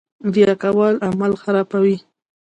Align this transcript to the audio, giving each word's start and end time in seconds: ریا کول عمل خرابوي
ریا 0.33 0.53
کول 0.63 0.95
عمل 1.07 1.31
خرابوي 1.41 1.97